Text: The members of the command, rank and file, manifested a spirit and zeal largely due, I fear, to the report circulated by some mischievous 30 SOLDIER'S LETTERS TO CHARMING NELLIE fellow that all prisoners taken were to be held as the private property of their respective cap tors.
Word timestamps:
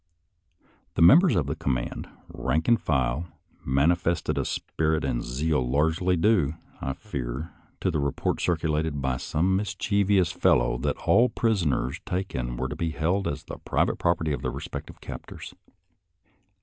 The 0.95 1.03
members 1.03 1.35
of 1.35 1.45
the 1.45 1.55
command, 1.55 2.09
rank 2.27 2.67
and 2.67 2.81
file, 2.81 3.27
manifested 3.63 4.35
a 4.35 4.45
spirit 4.45 5.05
and 5.05 5.21
zeal 5.21 5.61
largely 5.69 6.15
due, 6.17 6.55
I 6.81 6.93
fear, 6.93 7.51
to 7.81 7.91
the 7.91 7.99
report 7.99 8.41
circulated 8.41 8.99
by 8.99 9.17
some 9.17 9.55
mischievous 9.55 10.31
30 10.31 10.31
SOLDIER'S 10.31 10.33
LETTERS 10.33 10.33
TO 10.33 10.39
CHARMING 10.39 10.79
NELLIE 10.81 10.91
fellow 10.91 10.93
that 10.93 11.07
all 11.07 11.29
prisoners 11.29 11.99
taken 12.03 12.57
were 12.57 12.67
to 12.69 12.75
be 12.75 12.89
held 12.89 13.27
as 13.27 13.43
the 13.43 13.59
private 13.59 13.99
property 13.99 14.31
of 14.33 14.41
their 14.41 14.49
respective 14.49 14.99
cap 15.01 15.27
tors. 15.27 15.53